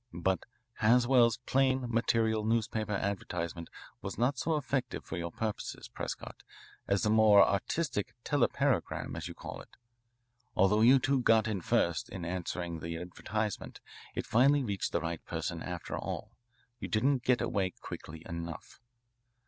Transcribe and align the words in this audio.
But 0.11 0.45
Haswell's 0.79 1.37
plain, 1.45 1.85
material 1.87 2.43
newspaper 2.43 2.93
advertisement 2.93 3.69
was 4.01 4.17
not 4.17 4.35
so 4.39 4.55
effective 4.57 5.05
for 5.05 5.15
your 5.15 5.31
purposes, 5.31 5.87
Prescott, 5.89 6.37
as 6.87 7.03
the 7.03 7.11
more 7.11 7.47
artistic 7.47 8.15
'telepagram,' 8.23 9.15
as 9.15 9.27
you 9.27 9.35
call 9.35 9.61
it. 9.61 9.77
Although 10.55 10.81
you 10.81 10.97
two 10.97 11.21
got 11.21 11.47
in 11.47 11.61
first 11.61 12.09
in 12.09 12.25
answering 12.25 12.79
the 12.79 12.97
advertisement, 12.97 13.79
it 14.15 14.25
finally 14.25 14.63
reached 14.63 14.91
the 14.91 15.01
right 15.01 15.23
person 15.23 15.61
after 15.61 15.95
all. 15.95 16.35
You 16.79 16.87
didn't 16.87 17.21
get 17.23 17.39
away 17.39 17.69
quickly 17.69 18.23
enough. 18.27 18.79